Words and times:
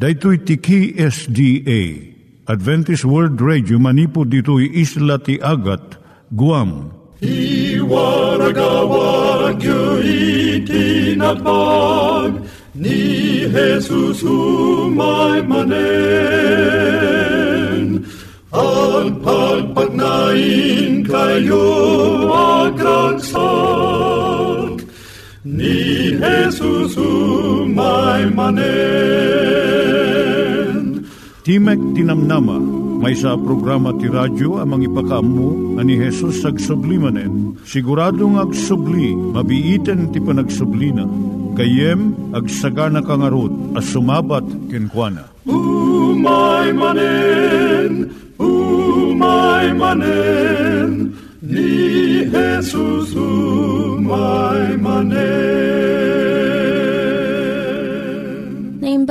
Daitui 0.00 0.38
tiki 0.48 0.96
SDA 0.96 1.80
Adventist 2.48 3.04
World 3.04 3.36
Radio 3.36 3.76
manipud 3.76 4.32
ditui 4.32 4.72
isla 4.72 5.20
ti 5.20 5.36
Agat 5.44 6.00
Guam. 6.32 6.88
I 7.20 7.76
waragawag 7.84 9.60
itinatpag 10.64 12.40
ni 12.80 13.44
Jesus 13.52 14.24
umay 14.24 15.44
manen. 15.44 15.76
Ang 18.56 19.20
pagpagnain 19.20 21.04
kayo 21.04 21.68
agkansak 22.72 23.20
ni 25.44 26.16
Jesus 26.16 26.96
umay 26.96 28.32
manen. 28.32 29.89
Timek 31.50 31.82
Tinamnama, 31.98 32.62
may 33.02 33.10
sa 33.10 33.34
programa 33.34 33.90
ti 33.98 34.06
radyo 34.06 34.62
amang 34.62 34.86
ipakaammo 34.86 35.82
ani 35.82 35.98
Jesus 35.98 36.46
ag 36.46 36.62
sublimanen. 36.62 37.58
Siguradong 37.66 38.38
ag 38.38 38.54
subli, 38.54 39.18
mabiiten 39.18 40.14
ti 40.14 40.22
panagsublina. 40.22 41.10
Kayem 41.58 42.14
ag 42.38 42.46
sagana 42.46 43.02
kangarot 43.02 43.50
as 43.74 43.82
sumabat 43.90 44.46
kenkwana. 44.70 45.26
Umay 45.50 46.70
manen, 46.70 48.14
umay 48.38 49.74
manen, 49.74 51.18
ni 51.42 52.30
Jesus 52.30 53.10
umay 53.18 54.78
manen. 54.78 55.59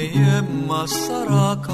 Agayem 0.00 0.64
masarakan 0.64 1.68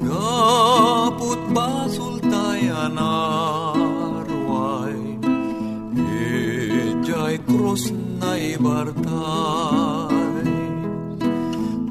Gaput 0.00 1.36
basul 1.52 2.24
tayan 2.24 2.96
arway 2.96 4.96
Ijay 5.92 7.36
krus 7.44 7.92
na 8.16 8.32
ibartay 8.40 8.96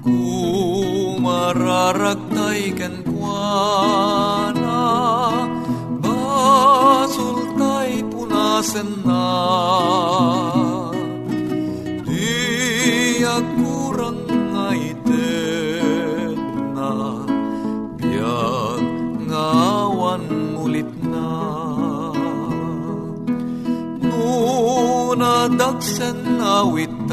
Kumararagtay 0.02 2.74
ken 2.74 3.06
kuana 3.06 4.90
Basul 6.02 7.54
tay 7.62 8.02
punasen 8.10 9.06
na 9.06 10.65
Nunadagsen 25.85 26.41
awit 26.41 27.12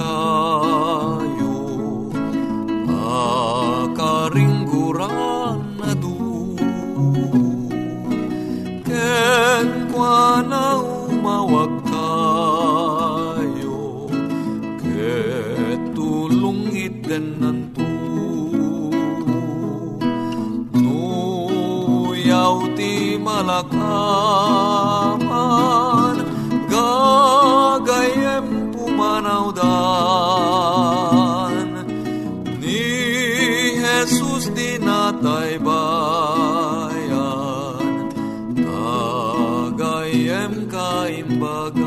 Gagayem 29.13 29.21
pumanaw 29.29 29.53
dan 29.53 31.85
Ni 32.57 32.89
Jesus 33.77 34.49
di 34.57 34.81
natay 34.81 35.61
bayan 35.61 37.05
Tagayem 38.57 40.65
kaimbagan 40.65 41.85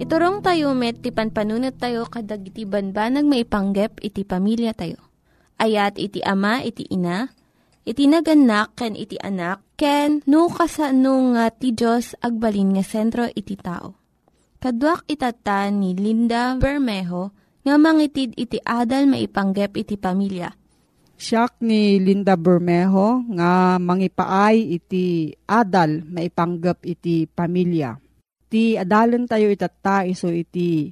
Iturong 0.00 0.40
tayo 0.40 0.72
met, 0.72 1.04
ti 1.04 1.12
panpanunat 1.12 1.76
tayo 1.76 2.08
kadag 2.08 2.40
banbanag 2.46 3.28
maipanggep 3.28 4.00
iti 4.00 4.24
pamilya 4.24 4.72
tayo. 4.72 4.96
Ayat 5.58 5.98
iti 5.98 6.22
ama, 6.22 6.62
iti 6.62 6.86
ina, 6.88 7.26
iti 7.82 8.06
naganak, 8.06 8.78
ken 8.78 8.94
iti 8.94 9.18
anak, 9.18 9.66
ken 9.74 10.22
no 10.30 10.46
kasano 10.46 11.34
nga 11.34 11.50
ti 11.50 11.74
Diyos 11.74 12.14
agbalin 12.22 12.78
nga 12.78 12.86
sentro 12.86 13.26
iti 13.34 13.58
tao. 13.58 14.05
Kaduak 14.56 15.04
itata 15.04 15.68
ni 15.68 15.92
Linda 15.92 16.56
Bermejo 16.56 17.28
nga 17.60 17.76
mangitid 17.76 18.32
iti 18.40 18.56
adal 18.64 19.04
maipanggep 19.04 19.76
iti 19.76 20.00
pamilya. 20.00 20.48
Siyak 21.16 21.60
ni 21.60 22.00
Linda 22.00 22.40
Bermejo 22.40 23.20
nga 23.36 23.76
mangipaay 23.76 24.76
iti 24.80 25.32
adal 25.44 26.08
maipanggap 26.08 26.84
iti 26.88 27.28
pamilya. 27.28 28.00
Ti 28.48 28.80
adalan 28.80 29.28
tayo 29.28 29.52
itata 29.52 30.08
iso 30.08 30.32
iti 30.32 30.88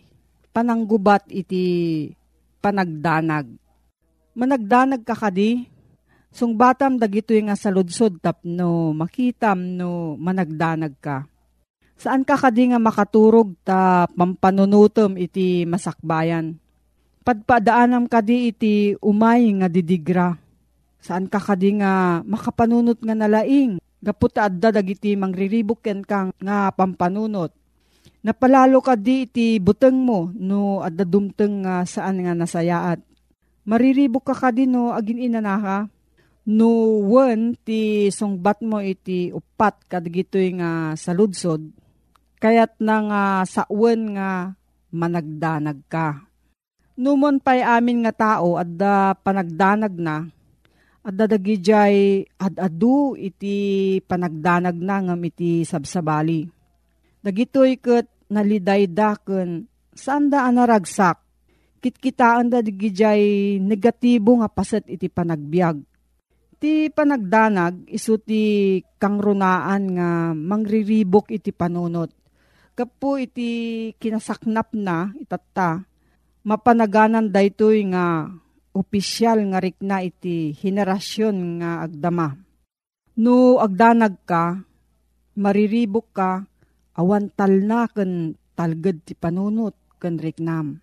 pananggubat 0.52 1.32
iti 1.32 1.64
panagdanag. 2.61 3.49
Managdanag 4.34 5.06
ka 5.08 5.14
kadi, 5.16 5.64
sungbatam 6.34 7.00
dagito 7.00 7.32
nga 7.32 7.56
saludsod 7.56 8.20
tapno 8.20 8.93
makitam 8.93 9.78
no 9.78 10.20
managdanag 10.20 10.94
ka. 11.00 11.25
Saan 11.94 12.26
ka 12.26 12.37
kadi 12.37 12.75
nga 12.75 12.79
makaturog 12.82 13.55
ta 13.62 14.11
pampanunutom 14.12 15.14
iti 15.17 15.64
masakbayan? 15.64 16.58
Padpadaanam 17.25 18.11
kadi 18.11 18.52
iti 18.52 18.75
umay 19.00 19.49
nga 19.56 19.69
didigra. 19.70 20.37
Saan 21.00 21.31
ka 21.31 21.41
kadi 21.41 21.81
nga 21.81 22.20
makapanunot 22.25 23.00
nga 23.00 23.14
nalaing? 23.17 23.81
Gaput 24.05 24.37
adda 24.37 24.69
dagiti 24.69 25.17
mangriribok 25.17 25.81
ken 25.81 26.05
kang 26.05 26.29
nga 26.37 26.69
pampanunot. 26.76 27.52
Napalalo 28.25 28.81
ka 28.85 28.97
di 28.97 29.25
iti 29.25 29.56
buteng 29.61 29.97
mo 30.00 30.29
no 30.37 30.85
adda 30.85 31.08
dumteng 31.08 31.64
nga 31.64 31.85
saan 31.88 32.20
nga 32.20 32.37
nasayaat. 32.37 33.00
Mariribok 33.64 34.29
ka 34.29 34.37
ka 34.37 34.49
din 34.52 34.76
no, 34.76 34.93
agin 34.93 35.17
inanaka. 35.17 35.88
No, 36.44 37.00
one, 37.08 37.56
ti 37.64 38.12
sungbat 38.12 38.61
mo 38.61 38.76
iti 38.85 39.32
upat 39.32 39.88
kadagitoy 39.88 40.61
nga 40.61 40.93
saludsod. 40.93 41.64
Kayat 42.44 42.76
na 42.76 43.00
nga 43.08 43.25
sa 43.49 43.64
one 43.73 44.20
nga 44.20 44.52
managdanag 44.93 45.81
ka. 45.88 46.29
Numon 47.00 47.41
pa'y 47.41 47.64
amin 47.64 48.05
nga 48.05 48.12
tao 48.12 48.61
at 48.61 48.69
da 48.69 49.17
panagdanag 49.17 49.96
na, 49.96 50.29
at 51.00 51.14
dadagijay 51.17 52.29
ad-adu 52.37 53.17
iti 53.17 53.96
panagdanag 54.05 54.76
na 54.76 55.08
ngam 55.08 55.25
iti 55.25 55.64
sabsabali. 55.64 56.44
Dagitoy 57.25 57.81
ket 57.81 58.12
nalidaydaken 58.29 59.64
saan 59.97 60.29
da 60.29 60.44
anaragsak. 60.44 61.25
Kitkitaan 61.81 62.52
da 62.52 62.61
digijay 62.61 63.56
negatibo 63.56 64.37
nga 64.44 64.52
paset 64.52 64.85
iti 64.93 65.08
panagbiag. 65.08 65.81
Ti 66.61 66.93
panagdanag 66.93 67.88
iso 67.88 68.20
ti 68.20 68.85
kangrunaan 69.00 69.82
nga 69.97 70.08
mangriribok 70.37 71.32
iti 71.32 71.49
panunot. 71.49 72.24
Kapo 72.75 73.23
iti 73.23 73.50
kinasaknap 74.03 74.75
na 74.75 75.15
itatta. 75.15 75.87
Mapanaganan 76.43 77.31
daytoy 77.31 77.87
nga 77.94 78.26
opisyal 78.75 79.38
nga 79.55 79.62
rikna 79.62 80.03
iti 80.03 80.50
henerasyon 80.59 81.62
nga 81.62 81.87
agdama. 81.87 82.35
No 83.15 83.62
agdanag 83.62 84.19
ka, 84.26 84.59
mariribok 85.38 86.11
ka, 86.11 86.43
awan 86.99 87.31
tal 87.38 87.62
na 87.62 87.87
ken 87.87 88.35
talged 88.59 89.06
ti 89.06 89.15
panunot 89.15 89.79
ken 90.03 90.19
riknam. 90.19 90.82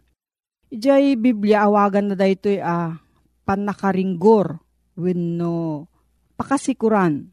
Ijay 0.71 1.19
Biblia 1.19 1.67
awagan 1.67 2.11
na 2.11 2.15
daytoy 2.15 2.63
a 2.63 2.95
panakaringgor 3.43 4.63
wenno 4.95 5.91
pakasikuran. 6.39 7.27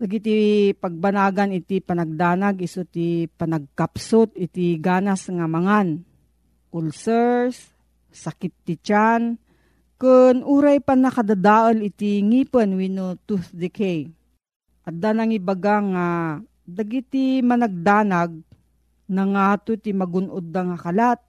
Dagiti 0.00 0.72
pagbanagan 0.80 1.52
iti 1.52 1.84
panagdanag 1.84 2.64
iso 2.64 2.88
ti 2.88 3.28
panagkapsot 3.28 4.32
iti 4.32 4.80
ganas 4.80 5.28
nga 5.28 5.44
mangan. 5.44 6.00
Ulcers, 6.72 7.68
sakit 8.08 8.64
ti 8.64 8.80
tiyan, 8.80 9.36
kun 10.00 10.40
uray 10.40 10.80
pa 10.80 10.96
nakadadaol 10.96 11.84
iti 11.84 12.24
ngipon 12.24 12.80
wenno 12.80 13.20
tooth 13.28 13.52
decay. 13.52 14.08
Adda 14.88 15.12
nang 15.12 15.36
ibaga 15.36 15.84
nga 15.84 16.06
dagiti 16.64 17.44
managdanag 17.44 18.40
nangato 19.12 19.76
ti 19.76 19.92
magunod 19.92 20.48
da 20.48 20.64
nga 20.64 20.78
kalat 20.80 21.20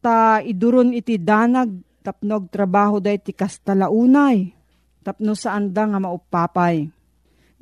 ta 0.00 0.40
iduron 0.40 0.96
iti 0.96 1.20
danag 1.20 1.76
tapnog 2.00 2.48
trabaho 2.48 3.04
da 3.04 3.12
iti 3.12 3.36
kastalaunay 3.36 4.48
tapno 5.04 5.36
saan 5.36 5.76
da 5.76 5.84
nga 5.84 6.00
maupapay. 6.00 6.93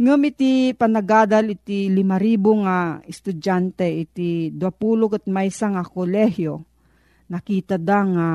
Ngam 0.02 0.18
iti 0.26 0.74
panagadal 0.74 1.54
iti 1.54 1.86
limaribo 1.86 2.58
nga 2.66 2.98
estudyante 3.06 3.86
iti 3.86 4.50
20 4.50 5.14
at 5.14 5.24
maysa 5.30 5.70
nga 5.70 5.86
kolehyo. 5.86 6.66
Nakita 7.30 7.78
da 7.78 8.02
nga 8.02 8.28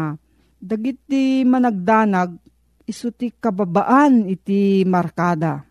dagiti 0.64 1.44
managdanag 1.44 2.40
iso 2.88 3.12
ti 3.12 3.36
kababaan 3.36 4.31
iti 4.31 4.88
markada. 4.88 5.68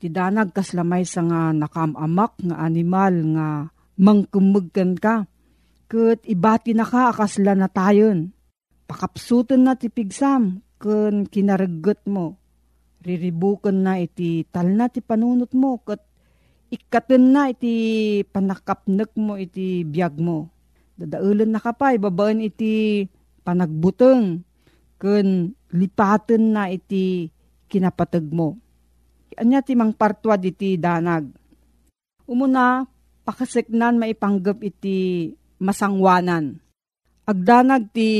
Ti 0.00 0.08
danag 0.08 0.56
kaslamay 0.56 1.04
sa 1.04 1.20
nga 1.20 1.52
nakamamak 1.52 2.40
nga 2.40 2.64
animal 2.64 3.14
nga 3.36 3.48
mangkumugkan 4.00 4.96
ka. 4.96 5.28
Kat 5.92 6.24
ibati 6.24 6.72
na 6.72 6.88
ka 6.88 7.12
akasla 7.12 7.52
na 7.52 7.68
tayon. 7.68 8.32
Pakapsutan 8.88 9.68
na 9.68 9.76
ti 9.76 9.92
pigsam 9.92 10.64
kun 10.80 11.28
kinaragot 11.28 12.00
mo 12.08 12.43
riribukan 13.04 13.76
na 13.76 14.00
iti 14.00 14.48
tal 14.48 14.72
na 14.72 14.88
ti 14.88 15.04
panunot 15.04 15.52
mo 15.52 15.76
kat 15.84 16.00
ikaten 16.72 17.30
na 17.30 17.52
iti 17.52 17.74
panakapnek 18.24 19.14
mo 19.14 19.38
iti 19.38 19.84
biyag 19.86 20.16
mo. 20.18 20.50
Dadaulan 20.94 21.54
na 21.54 21.60
kapay, 21.62 22.00
babaan 22.00 22.42
iti 22.42 23.04
panagbuteng 23.44 24.42
kun 24.98 25.52
lipaten 25.74 26.42
na 26.54 26.70
iti 26.72 27.28
kinapatag 27.68 28.26
mo. 28.30 28.58
Anya 29.34 29.60
ti 29.60 29.74
mang 29.74 29.94
partwad 29.94 30.46
iti 30.46 30.78
danag. 30.78 31.26
Umuna, 32.24 32.86
pakaseknan 33.26 33.98
maipanggap 33.98 34.62
iti 34.62 35.28
masangwanan. 35.58 36.62
Agdanag 37.26 37.90
ti 37.90 38.10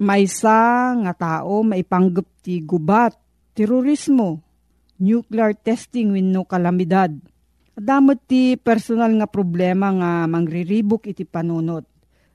maysa 0.00 0.96
nga 1.04 1.12
tao 1.12 1.60
maipanggap 1.60 2.24
ti 2.40 2.64
gubat 2.64 3.12
terorismo, 3.54 4.40
nuclear 5.00 5.56
testing 5.56 6.14
wenno 6.14 6.44
kalamidad. 6.44 7.10
Damot 7.80 8.20
ti 8.28 8.60
personal 8.60 9.16
nga 9.16 9.24
problema 9.24 9.88
nga 9.88 10.28
mangriribok 10.28 11.08
iti 11.08 11.24
panunot. 11.24 11.88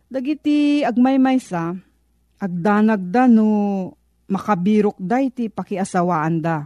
Dagiti 0.09 0.81
agmaymay 0.81 1.37
sa, 1.37 1.75
agdanag 2.41 3.13
da 3.13 3.29
no 3.29 3.93
makabirok 4.25 4.97
da 4.97 5.21
iti 5.21 5.53
pakiasawaan 5.53 6.35
da. 6.41 6.65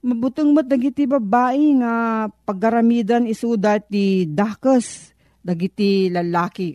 Mabutong 0.00 0.56
mat 0.56 0.66
dagiti 0.66 1.04
babae 1.04 1.76
nga 1.78 1.94
paggaramidan 2.32 3.28
isuda 3.28 3.78
ti 3.78 4.26
dakes 4.26 5.12
dagiti 5.44 6.08
lalaki. 6.10 6.74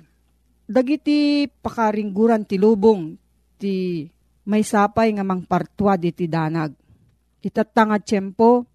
Dagiti 0.65 1.49
pakaringguran 1.49 2.47
ti 2.47 2.55
lubong 2.61 3.17
ti 3.59 4.05
may 4.45 4.61
sapay 4.61 5.09
nga 5.17 5.25
mangpartwa 5.25 5.97
iti 5.99 6.29
danag 6.29 6.84
itatang 7.45 7.93
at 7.93 8.09
tiyempo, 8.09 8.65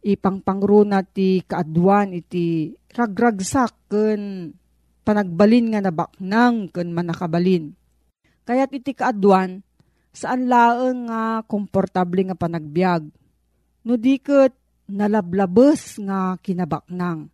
ipangpangruna 0.00 1.04
ti 1.04 1.44
kaadwan 1.44 2.16
iti 2.16 2.72
ragragsak 2.96 3.92
ken 3.92 4.52
panagbalin 5.04 5.76
nga 5.76 5.84
nabaknang 5.84 6.72
ken 6.72 6.88
manakabalin. 6.96 7.76
Kaya't 8.48 8.72
iti 8.72 8.96
kaadwan, 8.96 9.60
saan 10.12 10.48
laeng 10.48 11.12
nga 11.12 11.44
komportable 11.44 12.24
nga 12.24 12.36
panagbiag. 12.36 13.04
No 13.84 14.00
diket 14.00 14.56
nalablabes 14.88 16.00
nga 16.00 16.40
kinabaknang. 16.40 17.28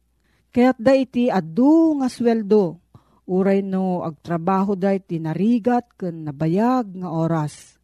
Kaya't 0.50 0.78
da 0.82 0.98
iti 0.98 1.31
adu 1.31 2.02
nga 2.02 2.10
sweldo, 2.10 2.82
uray 3.31 3.62
no 3.62 4.02
agtrabaho 4.02 4.75
da 4.75 4.90
iti 4.90 5.22
narigat 5.22 5.94
ken 5.94 6.26
nabayag 6.26 6.98
nga 6.98 7.08
oras. 7.14 7.78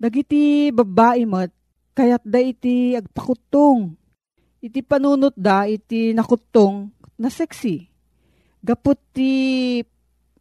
Dagiti 0.00 0.72
babae 0.72 1.28
met 1.28 1.52
Kayat 2.00 2.24
da 2.24 2.40
iti 2.40 2.96
agpakutong. 2.96 3.92
Iti 4.64 4.80
panunot 4.80 5.36
da 5.36 5.68
iti 5.68 6.16
nakutong 6.16 6.88
na 7.20 7.28
sexy. 7.28 7.92
Gapot 8.64 8.96
ti 9.12 9.32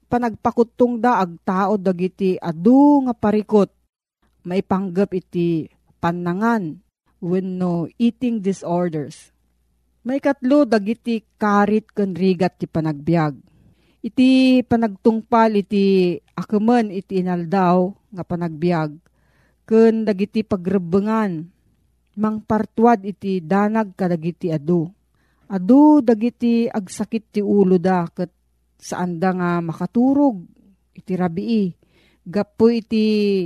panagpakutong 0.08 1.04
da 1.04 1.20
agtao 1.20 1.76
dagiti 1.76 2.40
adu 2.40 3.04
nga 3.04 3.12
parikot. 3.12 3.76
Maipanggap 4.48 5.12
iti 5.12 5.68
panangan 6.00 6.80
when 7.20 7.60
no 7.60 7.92
eating 8.00 8.40
disorders. 8.40 9.36
May 10.08 10.24
katlo 10.24 10.64
dagiti 10.64 11.28
karit 11.36 11.92
ken 11.92 12.16
rigat 12.16 12.56
ti 12.56 12.72
panagbiag. 12.72 13.36
Iti 14.00 14.64
panagtungpal 14.64 15.60
iti 15.60 16.16
akaman 16.40 16.88
iti 16.88 17.20
inaldaw 17.20 17.92
nga 18.16 18.24
panagbiag 18.24 19.09
ken 19.70 20.02
dagiti 20.02 20.42
pagrebengan 20.42 21.46
mangpartuad 22.18 23.06
iti 23.06 23.38
danag 23.38 23.94
kadagiti 23.94 24.50
adu. 24.50 24.90
Adu 25.46 26.02
dagiti 26.02 26.66
agsakit 26.66 27.38
ti 27.38 27.42
ulo 27.46 27.78
da 27.78 28.10
ket 28.10 28.34
saan 28.82 29.22
nga 29.22 29.62
makaturog 29.62 30.42
iti 30.98 31.14
rabii. 31.14 31.70
Gapo 32.26 32.74
iti 32.74 33.46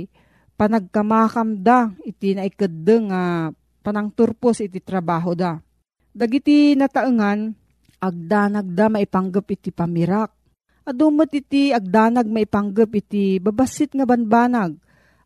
panagkamakam 0.56 1.60
da 1.60 1.92
iti 2.08 2.32
naikadde 2.32 2.96
nga 3.12 3.22
panangturpos 3.84 4.64
iti 4.64 4.80
trabaho 4.80 5.36
da. 5.36 5.60
Dagiti 6.08 6.72
nataengan 6.72 7.52
agdanag 8.00 8.66
da 8.72 8.88
maipanggap 8.88 9.46
iti 9.52 9.68
pamirak. 9.72 10.32
Adumot 10.84 11.32
iti 11.32 11.72
agdanag 11.72 12.28
maipanggap 12.28 12.92
iti 12.92 13.40
babasit 13.40 13.96
nga 13.96 14.04
banbanag. 14.04 14.76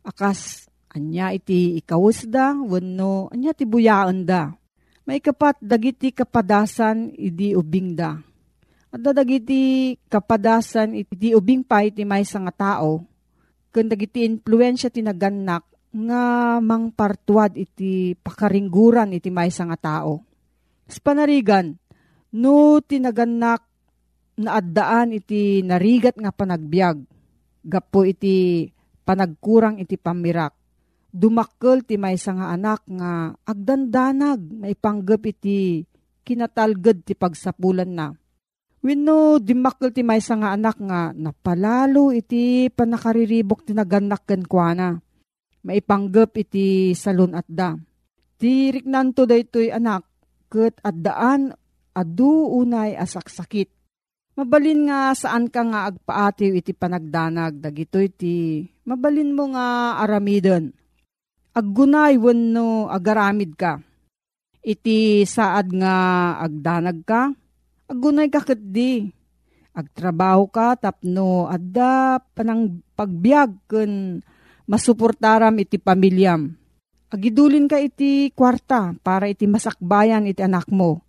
Akas 0.06 0.67
Anya 0.98 1.30
iti 1.30 1.78
ikawus 1.78 2.26
da, 2.26 2.58
wano, 2.58 3.30
anya 3.30 3.54
ti 3.54 3.62
buyaan 3.62 4.26
da. 4.26 4.50
May 5.06 5.22
kapat 5.22 5.62
dagiti 5.62 6.10
kapadasan 6.10 7.14
idi 7.14 7.54
ubing 7.54 7.94
da. 7.94 8.18
At 8.90 8.98
dagiti 8.98 9.94
kapadasan 10.10 10.98
iti 10.98 11.38
ubing 11.38 11.62
pa 11.62 11.86
iti 11.86 12.02
may 12.02 12.26
nga 12.26 12.50
tao, 12.50 13.06
kung 13.70 13.86
dagiti 13.86 14.26
influensya 14.26 14.90
ti 14.90 15.06
naganak 15.06 15.62
nga 15.94 16.58
mangpartuad 16.58 17.54
iti 17.54 18.18
pakaringguran 18.18 19.14
iti 19.14 19.30
may 19.30 19.54
nga 19.54 19.78
tao. 19.78 20.26
Sa 20.90 20.98
panarigan, 20.98 21.78
no 22.34 22.82
tinaganak 22.82 23.62
na 24.34 24.58
addaan 24.58 25.14
iti 25.14 25.62
narigat 25.62 26.18
nga 26.18 26.34
panagbiag, 26.34 26.98
gapo 27.62 28.02
iti 28.02 28.66
panagkurang 29.06 29.78
iti 29.78 29.94
pamirak 29.94 30.58
dumakkel 31.08 31.84
ti 31.84 31.96
maysa 31.96 32.36
nga 32.36 32.52
anak 32.52 32.84
nga 32.84 33.32
agdandanag 33.48 34.40
maipanggep 34.60 35.22
iti 35.32 35.84
kinatalged 36.24 37.08
ti 37.08 37.16
pagsapulan 37.16 37.88
na. 37.88 38.12
Wenno 38.78 39.42
dimakkel 39.42 39.90
ti 39.90 40.06
maysa 40.06 40.38
nga 40.38 40.54
anak 40.54 40.78
nga 40.78 41.10
napalalo 41.16 42.14
iti 42.14 42.68
panakariribok 42.70 43.66
ti 43.66 43.72
naganak 43.74 44.28
ken 44.28 44.44
kuana. 44.44 44.94
Maipanggep 45.64 46.30
iti 46.38 46.94
salon 46.94 47.34
at 47.34 47.48
da. 47.48 47.74
Ti 48.38 48.70
riknanto 48.70 49.26
daytoy 49.26 49.74
anak 49.74 50.06
ket 50.46 50.78
addaan 50.86 51.50
adu 51.90 52.46
unay 52.54 52.94
asaksakit. 52.94 53.74
Mabalin 54.38 54.86
nga 54.86 55.10
saan 55.18 55.50
ka 55.50 55.66
nga 55.66 55.90
agpaatiw 55.90 56.54
iti 56.54 56.70
panagdanag 56.70 57.58
dagito 57.58 57.98
iti 57.98 58.62
mabalin 58.86 59.34
mo 59.34 59.50
nga 59.50 59.98
aramidon. 59.98 60.70
Aggunay 61.58 62.14
wenno 62.22 62.86
agaramid 62.86 63.58
ka. 63.58 63.82
Iti 64.62 65.26
saad 65.26 65.74
nga 65.74 65.94
agdanag 66.38 67.02
ka, 67.02 67.34
aggunay 67.90 68.30
ka 68.30 68.54
di. 68.54 69.10
Agtrabaho 69.74 70.46
ka 70.54 70.78
tapno 70.78 71.50
adda 71.50 72.22
panang 72.22 72.78
pagbiag 72.94 73.66
ken 73.66 74.22
masuportaram 74.70 75.58
iti 75.58 75.82
pamilyam. 75.82 76.46
Agidulin 77.10 77.66
ka 77.66 77.82
iti 77.82 78.30
kwarta 78.30 78.94
para 79.02 79.26
iti 79.26 79.50
masakbayan 79.50 80.30
iti 80.30 80.46
anak 80.46 80.70
mo. 80.70 81.02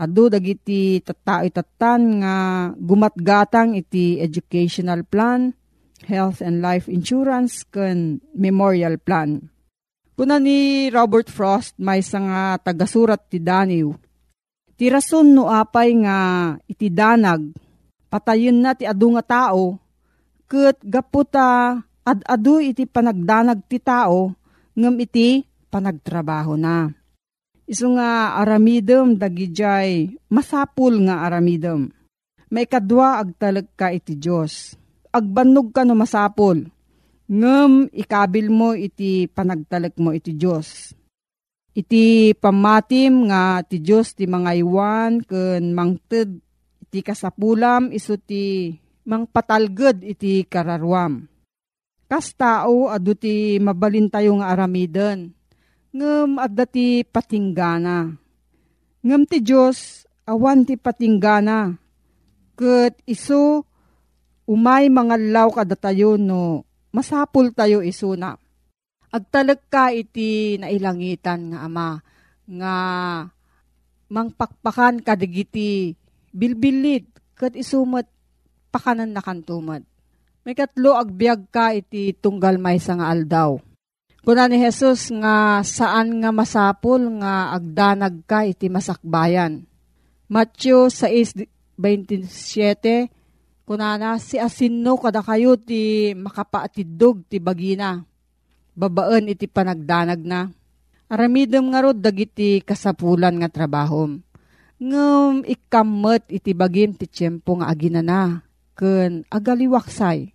Ado 0.00 0.32
dagiti 0.32 0.96
tattao 1.04 1.44
itatan 1.44 2.24
nga 2.24 2.36
gumatgatang 2.72 3.76
iti 3.76 4.16
educational 4.16 5.04
plan, 5.04 5.52
health 6.08 6.40
and 6.40 6.64
life 6.64 6.88
insurance 6.88 7.68
ken 7.68 8.24
memorial 8.32 8.96
plan. 8.96 9.52
Kuna 10.14 10.38
ni 10.38 10.86
Robert 10.94 11.26
Frost 11.26 11.74
may 11.74 11.98
nga 11.98 12.54
tagasurat 12.62 13.18
ti 13.26 13.42
Daniw. 13.42 13.90
Ti 14.78 14.86
rason 14.86 15.26
no 15.26 15.50
apay 15.50 15.90
nga 16.06 16.18
iti 16.70 16.86
danag, 16.86 17.50
patayon 18.06 18.62
na 18.62 18.78
ti 18.78 18.86
adu 18.86 19.10
nga 19.18 19.26
tao, 19.26 19.74
ket 20.46 20.78
gaputa 20.86 21.78
ad-adu 22.06 22.62
iti 22.62 22.86
panagdanag 22.86 23.66
ti 23.66 23.82
tao, 23.82 24.30
ngem 24.78 25.02
iti 25.02 25.42
panagtrabaho 25.66 26.54
na. 26.54 26.94
Isu 27.66 27.98
nga 27.98 28.38
aramidem 28.38 29.18
dagijay 29.18 30.14
masapul 30.30 31.10
nga 31.10 31.26
aramidem. 31.26 31.90
May 32.54 32.70
kadwa 32.70 33.18
agtalag 33.18 33.66
ka 33.74 33.90
iti 33.90 34.14
Diyos. 34.14 34.78
Agbanog 35.10 35.74
ka 35.74 35.82
no 35.82 35.98
masapul 35.98 36.70
ngem 37.28 37.88
ikabil 37.88 38.52
mo 38.52 38.76
iti 38.76 39.24
panagtalek 39.30 39.96
mo 39.96 40.12
iti 40.12 40.36
Diyos. 40.36 40.92
Iti 41.74 42.36
pamatim 42.38 43.26
nga 43.26 43.64
ti 43.66 43.82
Diyos 43.82 44.14
ti 44.14 44.30
mga 44.30 44.52
iwan 44.62 45.18
ken 45.26 45.74
mangted 45.74 46.38
iti 46.86 47.02
kasapulam 47.02 47.90
iso 47.90 48.14
ti 48.14 48.70
mangpatalged 49.08 50.06
iti 50.06 50.46
kararwam. 50.46 51.26
Kas 52.06 52.36
tao 52.36 52.92
adu 52.92 53.16
ti 53.18 53.58
mabalin 53.58 54.06
tayo 54.12 54.38
nga 54.38 54.54
aramiden. 54.54 55.34
Ngem 55.90 56.38
adda 56.38 56.68
ti 56.68 57.02
patinggana. 57.02 58.12
Ngem 59.02 59.22
ti 59.26 59.42
Diyos 59.42 60.06
awan 60.28 60.62
ti 60.62 60.78
patinggana. 60.78 61.74
Ket 62.54 63.02
iso 63.08 63.66
umay 64.46 64.86
mga 64.92 65.16
law 65.34 65.48
kada 65.50 65.74
tayo 65.74 66.14
no 66.14 66.73
masapul 66.94 67.50
tayo 67.50 67.82
isuna. 67.82 68.38
Agtalag 69.10 69.66
ka 69.66 69.90
iti 69.90 70.54
nailangitan 70.62 71.50
nga 71.50 71.66
ama, 71.66 71.98
nga 72.46 72.74
mangpakpakan 74.10 75.02
kadigiti 75.02 75.98
bilbilit, 76.30 77.06
kat 77.34 77.58
isumat 77.58 78.06
pakanan 78.70 79.10
na 79.10 79.22
kantumad. 79.22 79.82
May 80.46 80.54
katlo 80.54 80.94
agbyag 80.94 81.50
ka 81.50 81.74
iti 81.74 82.14
tunggal 82.14 82.58
may 82.62 82.78
nga 82.78 83.10
aldaw. 83.10 83.58
Kuna 84.24 84.48
ni 84.48 84.56
Jesus 84.56 85.12
nga 85.12 85.60
saan 85.60 86.20
nga 86.24 86.32
masapul 86.32 87.20
nga 87.20 87.52
agdanag 87.54 88.24
ka 88.24 88.48
iti 88.48 88.72
masakbayan. 88.72 89.62
Matthew 90.32 90.88
6.27 90.88 91.76
Kunana, 93.64 94.20
si 94.20 94.36
asinno 94.36 95.00
kada 95.00 95.24
kayo 95.24 95.56
ti 95.56 96.12
makapaatidog 96.12 97.24
ti 97.24 97.40
bagina. 97.40 98.04
Babaan 98.76 99.32
iti 99.32 99.48
panagdanag 99.48 100.20
na. 100.20 100.52
Aramidem 101.08 101.72
nga 101.72 101.80
rod 101.80 101.96
dagiti 101.96 102.60
kasapulan 102.60 103.40
nga 103.40 103.48
trabahom. 103.48 104.20
Ngem 104.76 105.48
ikamet 105.48 106.28
iti 106.28 106.52
bagim 106.52 106.92
ti 106.92 107.08
tiyempo 107.08 107.56
nga 107.56 107.72
agina 107.72 108.04
na. 108.04 108.44
Ken 108.76 109.24
agaliwaksay. 109.32 110.28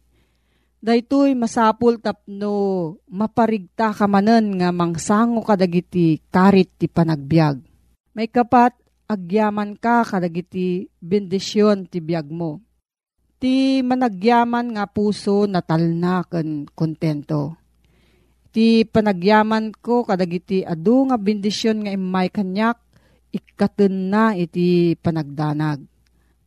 Daytoy 0.81 1.37
masapul 1.37 2.01
tapno 2.01 2.97
maparigta 3.05 3.93
kamanen 3.93 4.57
nga 4.57 4.73
mangsango 4.73 5.45
kadagiti 5.45 6.17
karit 6.33 6.71
ti 6.81 6.89
panagbiag. 6.89 7.61
May 8.17 8.25
kapat 8.25 8.73
agyaman 9.05 9.77
ka 9.77 10.01
kadagiti 10.01 10.89
bendisyon 10.97 11.85
ti 11.85 12.01
biag 12.01 12.25
mo 12.33 12.65
ti 13.39 13.79
managyaman 13.79 14.75
nga 14.75 14.85
puso 14.85 15.47
natalna 15.47 16.27
ken 16.27 16.67
kontento. 16.75 17.55
Ti 18.51 18.83
panagyaman 18.83 19.71
ko 19.79 20.03
kadagiti 20.03 20.67
adu 20.67 21.07
nga 21.07 21.15
bendisyon 21.15 21.87
nga 21.87 21.95
imay 21.95 22.27
kanyak 22.27 22.75
ikaten 23.31 24.11
na 24.11 24.35
iti 24.35 24.99
panagdanag. 24.99 25.79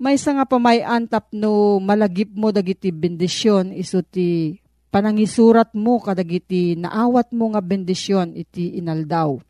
May 0.03 0.19
nga 0.19 0.45
pamayan 0.45 1.09
tapno 1.09 1.81
malagip 1.81 2.35
mo 2.37 2.53
dagiti 2.53 2.91
bendisyon 2.93 3.73
iso 3.73 4.03
ti 4.05 4.59
panangisurat 4.93 5.73
mo 5.73 6.03
kadagiti 6.03 6.77
naawat 6.77 7.33
mo 7.33 7.55
nga 7.55 7.63
bendisyon 7.65 8.37
iti 8.37 8.77
inaldaw. 8.83 9.41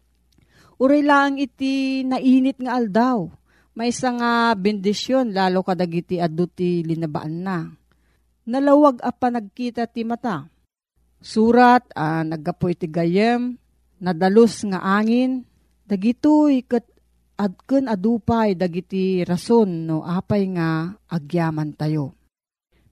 Uray 0.77 1.03
lang 1.03 1.41
iti 1.41 2.05
nainit 2.07 2.61
nga 2.63 2.79
aldaw 2.79 3.42
may 3.73 3.89
nga 3.93 4.53
bendisyon 4.53 5.33
lalo 5.33 5.65
kadagiti 5.65 6.21
aduti 6.21 6.85
linabaan 6.85 7.37
na. 7.41 7.59
Nalawag 8.45 9.01
a 9.01 9.13
nagkita 9.15 9.89
ti 9.89 10.05
mata. 10.05 10.45
Surat 11.23 11.87
a 11.95 12.27
naggapoy 12.27 12.75
ti 12.75 12.91
gayem, 12.91 13.55
nadalos 14.03 14.67
nga 14.67 14.83
angin, 14.83 15.47
dagitoy 15.87 16.67
ket 16.67 16.85
adken 17.39 17.87
adupay 17.89 18.59
dagiti 18.59 19.23
rason 19.23 19.87
no 19.89 20.03
apay 20.03 20.51
nga 20.53 20.93
agyaman 21.09 21.73
tayo. 21.79 22.19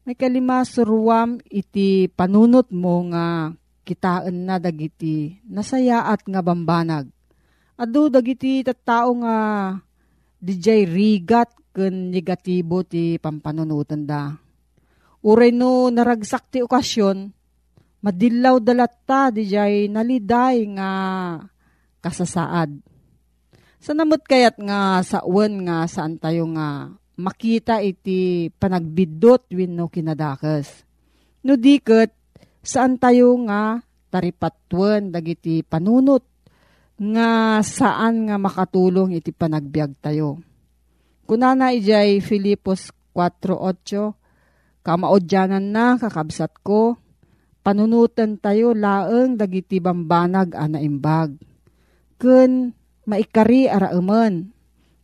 May 0.07 0.17
kalima 0.17 0.65
suruam 0.65 1.43
iti 1.51 2.09
panunot 2.09 2.73
mo 2.73 3.05
nga 3.13 3.53
kitaan 3.85 4.49
na 4.49 4.57
dagiti 4.57 5.43
nasayaat 5.45 6.25
nga 6.25 6.41
bambanag. 6.41 7.11
Adu 7.77 8.09
dagiti 8.09 8.65
tattao 8.65 9.13
nga 9.21 9.37
dijay 10.41 10.89
rigat 10.89 11.53
ken 11.71 12.11
negatibo 12.11 12.83
ti 12.83 13.21
pampanunutan 13.21 14.09
da. 14.09 14.35
Uray 15.21 15.53
no 15.53 15.93
naragsak 15.93 16.49
ti 16.49 16.59
okasyon, 16.65 17.29
madilaw 18.01 18.57
dalatta 18.59 19.29
dijay 19.29 19.87
naliday 19.93 20.65
nga 20.75 20.91
kasasaad. 22.01 22.81
Sa 23.81 23.93
namot 23.93 24.25
kayat 24.25 24.57
nga 24.61 25.01
sa 25.05 25.21
uwan 25.25 25.65
nga 25.65 25.85
saan 25.89 26.17
tayo 26.17 26.49
nga 26.57 26.93
makita 27.21 27.85
iti 27.85 28.49
panagbidot 28.57 29.45
no 29.69 29.93
kinadakas. 29.93 30.89
No 31.45 31.57
diket 31.57 32.13
saan 32.65 32.97
tayo 32.97 33.37
nga 33.45 33.81
taripatwan 34.09 35.13
dagiti 35.13 35.65
panunot 35.65 36.25
nga 37.01 37.65
saan 37.65 38.29
nga 38.29 38.37
makatulong 38.37 39.17
iti 39.17 39.33
panagbiag 39.33 39.97
tayo. 40.05 40.37
Kunana 41.25 41.73
ijay 41.73 42.21
Filipos 42.21 42.93
4.8, 43.17 44.85
kamaodyanan 44.85 45.65
na 45.65 45.97
kakabsat 45.97 46.61
ko, 46.61 47.01
panunutan 47.65 48.37
tayo 48.37 48.77
laeng 48.77 49.41
dagiti 49.41 49.81
bambanag 49.81 50.53
ana 50.53 50.77
imbag. 50.77 51.41
Kun 52.21 52.77
maikari 53.09 53.65
arauman, 53.65 54.53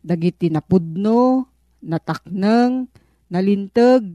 dagiti 0.05 0.53
napudno, 0.53 1.49
natakneng, 1.81 2.93
nalintag, 3.33 4.05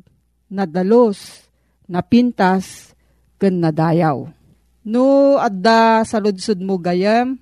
nadalos, 0.47 1.51
napintas, 1.91 2.95
ken 3.43 3.59
nadayaw. 3.59 4.31
No, 4.87 5.39
adda 5.43 6.07
sa 6.07 6.23
ludsud 6.23 6.63
mo 6.63 6.79
gayam, 6.79 7.42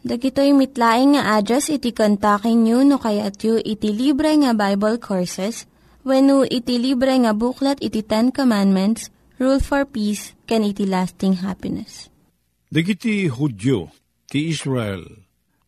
Dagitoy 0.00 0.56
mitlaing 0.56 1.12
nga 1.12 1.36
address 1.36 1.68
iti 1.68 1.92
kontakin 1.92 2.64
nyo 2.64 2.80
no 2.88 2.96
kayat 2.96 3.36
yu 3.44 3.60
iti 3.60 3.92
libre 3.92 4.32
nga 4.40 4.56
Bible 4.56 4.96
Courses 4.96 5.68
when 6.08 6.32
iti 6.48 6.80
libre 6.80 7.12
nga 7.20 7.36
buklat 7.36 7.76
iti 7.84 8.00
Ten 8.00 8.32
Commandments, 8.32 9.12
Rule 9.36 9.60
for 9.60 9.84
Peace, 9.84 10.32
can 10.48 10.64
iti 10.64 10.88
lasting 10.88 11.44
happiness. 11.44 12.08
Dagiti 12.72 13.28
Hudyo, 13.28 13.92
ti 14.24 14.48
Israel, 14.48 15.04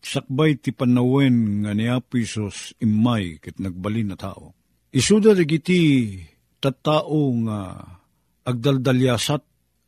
sakbay 0.01 0.57
ti 0.57 0.73
panawen 0.73 1.69
nga 1.69 1.77
ni 1.77 1.93
Apisos 1.93 2.73
imay 2.81 3.37
ket 3.37 3.61
nagbalin 3.61 4.13
na 4.13 4.17
tao. 4.17 4.57
Isuda 4.93 5.37
dagiti 5.37 6.17
tattao 6.57 7.37
nga 7.45 7.85
agdaldalyasat 8.49 9.43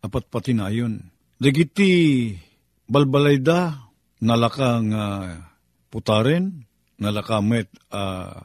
apat 0.05 0.25
patinayon. 0.29 1.01
Dagiti 1.41 2.29
balbalayda 2.85 3.84
nalaka 4.25 4.81
nga 4.81 5.05
putaren, 5.93 6.65
nalakamet 6.97 7.69
uh, 7.93 8.41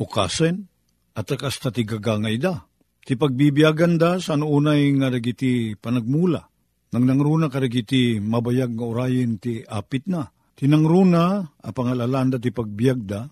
ukasen, 0.00 0.64
at 1.12 1.28
akas 1.28 1.60
tatigagangay 1.60 2.40
da. 2.40 2.64
Ti 3.04 3.14
pagbibiyagan 3.14 4.00
da 4.00 4.16
sa 4.16 4.40
unay 4.40 4.96
nga 4.96 5.12
dagiti 5.12 5.76
panagmula. 5.76 6.48
Nang 6.88 7.04
nangruna 7.04 7.52
karagiti 7.52 8.16
mabayag 8.16 8.72
nga 8.72 8.84
orayin 8.88 9.36
ti 9.36 9.60
apit 9.60 10.08
na. 10.08 10.24
Tinangruna, 10.58 11.44
a 11.44 11.70
pangalalanda 11.70 12.40
ti 12.40 12.50
pagbiag 12.50 13.00
da, 13.04 13.28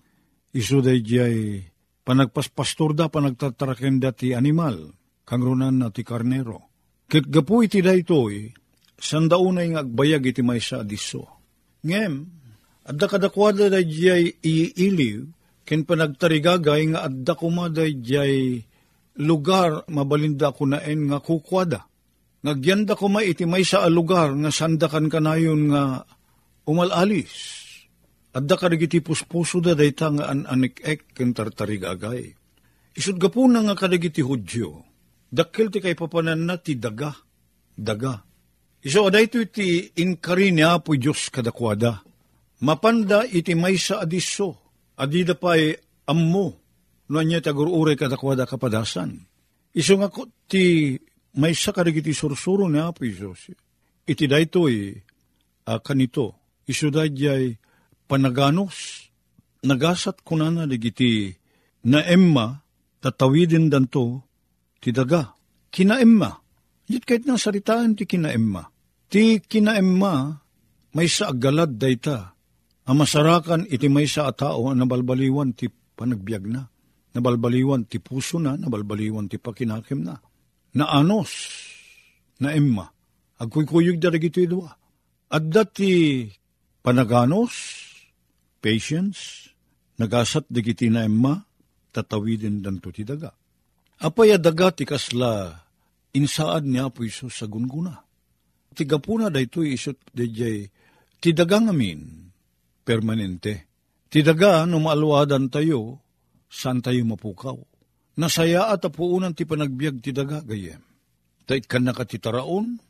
iso 0.53 0.79
day 0.79 1.01
jay 1.03 1.59
panagpaspastor 2.07 2.95
da, 2.95 3.11
panagtataraken 3.11 3.99
da 3.99 4.15
ti 4.15 4.31
animal, 4.31 4.95
kangrunan 5.27 5.75
na 5.75 5.91
ti 5.91 6.07
karnero. 6.07 6.71
Ket 7.07 7.27
gapu 7.27 7.67
iti 7.67 7.83
da 7.83 7.91
ito, 7.91 8.31
eh, 8.31 8.51
sandaunay 8.95 9.75
nga 9.75 9.83
agbayag 9.83 10.31
iti 10.31 10.39
may 10.39 10.63
sa 10.63 10.87
adiso 10.87 11.36
Ngem, 11.85 12.13
adda 12.87 13.05
kadakwada 13.05 13.69
da 13.69 13.81
jay 13.83 14.33
iiliw, 14.41 15.27
ken 15.67 15.83
panagtarigagay 15.83 16.95
nga 16.95 17.05
adda 17.05 17.33
kumada 17.35 17.83
jay 17.83 18.63
lugar 19.19 19.83
mabalinda 19.91 20.55
ko 20.55 20.63
naen 20.69 21.11
nga 21.11 21.19
kukwada. 21.19 21.89
Nagyanda 22.45 22.95
ko 22.95 23.09
may 23.11 23.33
iti 23.33 23.43
may 23.43 23.65
sa 23.65 23.89
lugar 23.89 24.31
nga 24.37 24.53
sandakan 24.53 25.09
kanayon 25.11 25.73
nga 25.73 26.05
umalalis. 26.69 27.33
Adda 28.31 28.55
karigiti 28.55 29.01
puspuso 29.01 29.57
da 29.57 29.73
dayta 29.73 30.13
nga 30.13 30.29
an-anik-ek 30.29 31.17
ken 31.17 31.33
tartarigagay. 31.33 32.37
Isud 32.93 33.17
gapuna 33.17 33.65
nga 33.65 33.73
kadagiti 33.73 34.21
hudyo, 34.21 34.85
dakkel 35.29 35.73
ti 35.73 35.81
kay 35.81 35.97
papanan 35.97 36.45
na 36.45 36.57
ti 36.61 36.77
daga, 36.77 37.13
daga. 37.73 38.26
Iso 38.85 39.09
aday 39.09 39.25
ito 39.25 39.41
iti 39.41 39.89
inkari 39.97 40.53
niya 40.53 40.77
po 40.81 40.93
Diyos 40.93 41.33
kadakwada. 41.33 42.05
Mapanda 42.61 43.25
iti 43.25 43.53
may 43.57 43.77
sa 43.77 44.01
adiso, 44.05 44.57
adida 44.97 45.37
pa'y 45.37 45.73
ammo, 46.09 46.47
no 47.09 47.17
niya 47.21 47.41
tagurure 47.41 47.97
kadakwada 47.97 48.45
kapadasan. 48.45 49.17
Iso 49.73 49.93
nga 49.97 50.09
ko 50.09 50.25
ti 50.49 50.93
may 51.37 51.53
sa 51.53 51.73
karigiti 51.73 52.13
sursuro 52.13 52.69
niya 52.69 52.93
po 52.93 53.05
Diyos. 53.05 53.53
Iti 54.07 54.25
daytoy 54.25 54.93
uh, 55.67 55.79
kanito, 55.83 56.37
iso 56.65 56.89
dayjay 56.89 57.57
panaganos, 58.07 59.09
nagasat 59.65 60.23
ko 60.23 60.39
na 60.39 60.53
na 60.53 60.63
digiti 60.63 61.33
na 61.89 62.01
emma, 62.07 62.63
tatawidin 63.03 63.69
danto, 63.69 64.23
ti 64.79 64.95
daga. 64.95 65.35
Kina 65.67 65.99
emma, 65.99 66.31
Yit 66.87 67.03
kahit 67.03 67.27
nang 67.27 67.39
saritaan 67.39 67.99
ti 67.99 68.07
kinaemma. 68.07 68.63
Ti 69.11 69.43
kinaemma, 69.43 70.13
may 70.95 71.07
sa 71.11 71.35
agalad 71.35 71.75
dayta. 71.75 72.31
Ang 72.87 73.03
masarakan 73.03 73.67
iti 73.67 73.91
may 73.91 74.07
sa 74.07 74.31
atao 74.31 74.71
nabalbaliwan 74.71 75.51
ti 75.51 75.67
panagbiag 75.67 76.47
na. 76.47 76.63
Nabalbaliwan 77.11 77.91
ti 77.91 77.99
puso 77.99 78.39
na, 78.39 78.55
nabalbaliwan 78.55 79.27
ti 79.27 79.35
pakinakim 79.35 80.07
na. 80.07 80.15
Naanos, 80.77 81.31
na 82.39 82.55
emma, 82.55 82.87
agkuykuyog 83.41 83.99
daragito 83.99 84.39
idwa. 84.39 84.71
At 85.27 85.43
dati 85.51 86.23
panaganos, 86.79 87.51
patience, 88.63 89.51
nagasat 89.99 90.47
digiti 90.47 90.87
na 90.87 91.03
emma, 91.03 91.35
tatawidin 91.91 92.63
danto 92.63 92.93
ti 92.95 93.03
daga. 93.03 93.33
Apaya 93.97 94.37
daga 94.39 94.71
ti 94.71 94.85
kasla 94.85 95.66
insaad 96.17 96.65
niya 96.65 96.89
po 96.89 97.05
iso 97.05 97.29
sa 97.29 97.45
gunguna. 97.45 98.01
Tigapuna 98.73 99.29
da 99.29 99.41
ito 99.41 99.61
isot 99.61 99.97
DJ, 100.13 100.69
tidagang 101.21 101.69
amin, 101.69 102.29
permanente. 102.81 103.69
Tidaga 104.07 104.63
no 104.65 104.81
maaluadan 104.81 105.51
tayo, 105.51 106.01
saan 106.49 106.81
tayo 106.81 107.03
mapukaw. 107.05 107.57
Nasaya 108.17 108.73
at 108.73 108.81
apuunan 108.81 109.37
ti 109.37 109.45
panagbiag 109.45 110.01
tidaga 110.01 110.41
gayem. 110.41 110.81
Ta 111.45 111.53
ikan 111.53 111.85
na 111.85 111.93
katitaraon, 111.93 112.81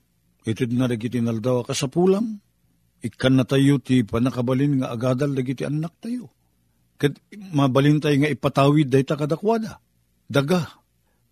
itid 0.47 0.71
na 0.71 0.87
dagiti 0.87 1.19
naldawa 1.19 1.67
ka 1.67 1.75
sa 1.75 1.91
pulam, 1.91 2.39
ikan 3.03 3.35
na 3.35 3.43
tayo 3.43 3.81
ti 3.83 4.07
panakabalin 4.07 4.81
nga 4.81 4.93
agadal 4.93 5.35
dagiti 5.35 5.67
anak 5.67 5.99
tayo. 5.99 6.31
Kat 6.97 7.13
mabalin 7.53 8.01
tayo 8.01 8.17
nga 8.23 8.31
ipatawid 8.31 8.89
day 8.89 9.05
ta 9.05 9.19
kadakwada. 9.19 9.81
Daga, 10.27 10.76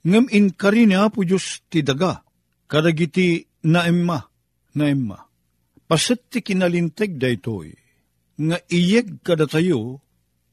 ngem 0.06 0.30
inkari 0.30 0.86
ni 0.86 0.94
Apo 0.94 1.26
Diyos 1.26 1.66
ti 1.66 1.82
daga, 1.82 2.22
kadagiti 2.70 3.42
naemma, 3.66 4.22
naemma. 4.78 5.18
Pasit 5.90 6.30
ti 6.30 6.46
kinalinteg 6.46 7.18
da 7.18 7.30
itoy, 7.30 7.74
nga 8.38 8.58
iyeg 8.70 9.26
kada 9.26 9.50
tayo, 9.50 10.02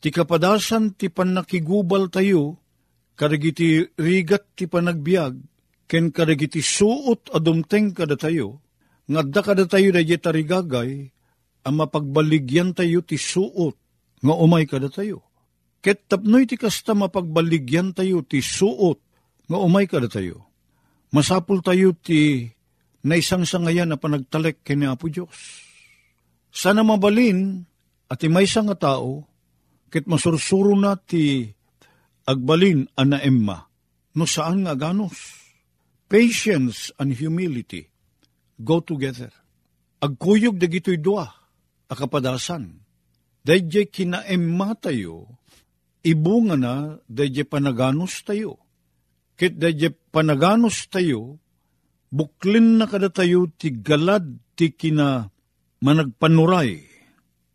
ti 0.01 0.09
kapadasan 0.09 0.97
ti 0.97 1.12
panakigubal 1.12 2.09
tayo, 2.09 2.57
kadagiti 3.17 3.93
rigat 4.01 4.57
ti 4.57 4.65
panagbiag, 4.65 5.37
ken 5.88 6.09
kadagiti 6.09 6.65
suot 6.65 7.33
adumteng 7.33 7.93
kada 7.93 8.17
tayo, 8.17 8.65
nga 9.09 9.21
da 9.21 9.41
kada 9.45 9.69
tayo 9.69 9.93
da 9.93 10.01
tarigagay, 10.01 11.12
ang 11.62 11.77
mapagbaligyan 11.77 12.73
tayo 12.73 13.05
ti 13.05 13.21
suot, 13.21 13.77
nga 14.25 14.35
umay 14.35 14.65
kada 14.65 14.88
tayo. 14.88 15.23
Ket 15.83 16.09
tapnoy 16.09 16.47
ti 16.47 16.57
kasta 16.57 16.97
mapagbaligyan 16.97 17.93
tayo 17.93 18.25
ti 18.25 18.41
suot, 18.41 19.12
nga 19.47 19.59
umay 19.59 19.91
kada 19.91 20.07
tayo. 20.07 20.47
Masapul 21.13 21.61
tayo 21.61 21.93
ti 21.93 22.49
na 23.05 23.19
isang 23.19 23.45
sangayan 23.45 23.91
na 23.91 23.99
panagtalek 23.99 24.63
kini 24.63 24.89
Apo 24.89 25.11
Diyos. 25.11 25.35
Sana 26.53 26.87
mabalin 26.87 27.65
at 28.09 28.23
may 28.29 28.49
isang 28.49 28.71
nga 28.71 28.79
tao, 28.79 29.27
kit 29.93 30.09
masursuro 30.09 30.77
na 30.77 30.97
ti 30.97 31.49
agbalin 32.29 32.87
ana 32.97 33.21
emma, 33.21 33.69
no 34.17 34.25
saan 34.25 34.65
nga 34.65 34.77
ganos. 34.79 35.43
Patience 36.07 36.93
and 37.01 37.17
humility 37.17 37.89
go 38.61 38.85
together. 38.85 39.33
Agkuyog 40.01 40.61
dagito'y 40.61 41.01
dua, 41.01 41.25
akapadasan. 41.89 42.85
Dayjay 43.43 43.89
kinaemma 43.89 44.77
tayo, 44.77 45.41
ibunga 46.05 46.55
na 46.55 47.01
dayjay 47.09 47.49
panaganos 47.49 48.23
tayo 48.23 48.62
Ket 49.43 49.59
dadya 49.59 49.91
panaganos 49.91 50.87
tayo, 50.87 51.43
buklin 52.15 52.79
na 52.79 52.87
kada 52.87 53.11
tayo 53.11 53.51
ti 53.51 53.75
galad 53.75 54.23
ti 54.55 54.71
kina 54.71 55.35
managpanuray, 55.83 56.87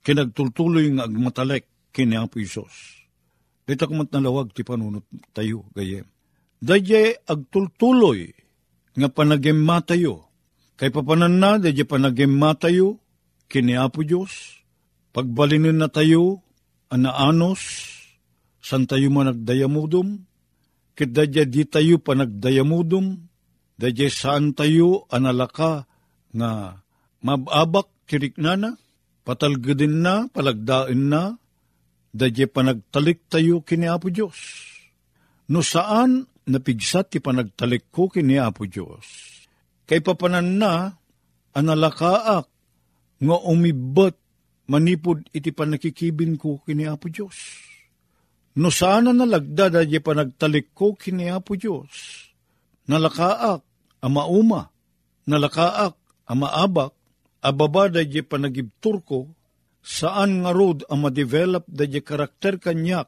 kinagtultuloy 0.03 0.83
nga 0.99 1.07
agmatalek 1.07 1.63
kini 1.95 2.19
Apo 2.19 2.43
Isos. 2.43 3.07
Dito 3.63 3.87
kumat 3.87 4.11
nalawag 4.11 4.51
ti 4.51 4.67
panunot 4.67 5.07
tayo, 5.31 5.63
gayem. 5.71 6.03
Dadya 6.59 7.23
agtultuloy 7.23 8.35
nga 8.91 9.07
panagema 9.07 9.79
tayo, 9.79 10.27
kay 10.75 10.91
papanan 10.91 11.39
na 11.39 11.55
dadya 11.55 11.87
panagema 11.87 12.51
tayo, 12.59 12.99
kini 13.47 13.79
Apo 13.79 14.03
Diyos, 14.03 14.59
pagbalinin 15.15 15.79
na 15.79 15.87
tayo, 15.87 16.43
anaanos, 16.91 17.63
san 18.59 18.83
tayo 18.83 19.07
man 19.07 19.31
ket 20.97 21.13
dadya 21.13 21.45
di 21.45 21.61
tayo 21.69 22.01
pa 22.01 22.17
nagdayamudom, 22.17 23.13
dadya 23.77 24.09
saan 24.09 24.57
tayo 24.57 25.05
analaka 25.13 25.85
nga 26.33 26.81
mababak 27.21 28.09
tiriknana, 28.09 28.81
patalgadin 29.21 30.01
na, 30.01 30.25
palagdain 30.33 31.05
na, 31.05 31.37
dadya 32.09 32.49
pa 32.49 32.65
nagtalik 32.65 33.29
tayo 33.29 33.61
kini 33.61 33.85
Apo 33.85 34.09
Diyos. 34.09 34.39
No 35.53 35.61
saan 35.61 36.25
napigsat 36.49 37.13
ti 37.13 37.21
panagtalik 37.21 37.93
ko 37.93 38.09
kini 38.09 38.41
Apo 38.41 38.65
Diyos. 38.65 39.05
Kay 39.85 40.01
papanan 40.01 40.57
na, 40.57 40.97
analakaak, 41.53 42.49
nga 43.17 43.37
umibot 43.45 44.13
manipod 44.67 45.25
iti 45.33 45.53
panakikibin 45.53 46.41
ko 46.41 46.57
kini 46.65 46.89
Apo 46.89 47.11
Diyos. 47.11 47.66
No 48.57 48.73
sana 48.73 49.13
nalagda 49.13 49.69
dadya 49.69 50.01
panagtalik 50.01 50.73
ko 50.73 50.97
kini 50.97 51.29
Apo 51.29 51.53
Diyos. 51.53 52.25
Nalakaak, 52.89 53.61
ama 54.01 54.25
uma, 54.25 54.73
nalakaak, 55.29 55.93
ama 56.25 56.49
abak, 56.65 56.97
ababa 57.45 57.85
dadya 57.93 58.25
panagibtur 58.25 59.05
ko, 59.05 59.29
saan 59.85 60.41
nga 60.41 60.51
road 60.57 60.89
ama 60.89 61.13
develop 61.13 61.69
dadya 61.69 62.01
karakter 62.01 62.57
kanyak, 62.57 63.05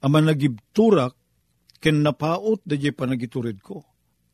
ama 0.00 0.24
nagibturak, 0.24 1.12
ken 1.76 2.00
napaot 2.00 2.64
dadya 2.64 2.96
panagiturid 2.96 3.60
ko. 3.60 3.84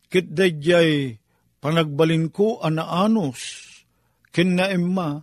Kit 0.07 0.31
dadyay 0.31 1.19
panagbalin 1.59 2.31
ko 2.31 2.63
anaanos, 2.63 3.67
ken 4.31 4.55
na 4.55 4.71
emma, 4.71 5.19